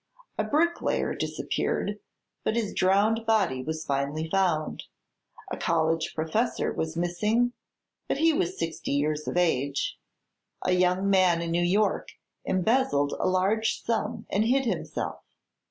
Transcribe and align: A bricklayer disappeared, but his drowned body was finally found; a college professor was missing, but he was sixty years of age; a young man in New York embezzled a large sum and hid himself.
A 0.39 0.43
bricklayer 0.43 1.13
disappeared, 1.13 1.99
but 2.43 2.55
his 2.55 2.73
drowned 2.73 3.23
body 3.27 3.61
was 3.61 3.85
finally 3.85 4.27
found; 4.27 4.85
a 5.51 5.57
college 5.57 6.15
professor 6.15 6.73
was 6.73 6.97
missing, 6.97 7.53
but 8.07 8.17
he 8.17 8.33
was 8.33 8.57
sixty 8.57 8.93
years 8.93 9.27
of 9.27 9.37
age; 9.37 9.99
a 10.63 10.71
young 10.71 11.07
man 11.07 11.39
in 11.43 11.51
New 11.51 11.61
York 11.61 12.13
embezzled 12.47 13.11
a 13.19 13.27
large 13.27 13.79
sum 13.83 14.25
and 14.31 14.45
hid 14.45 14.65
himself. 14.65 15.21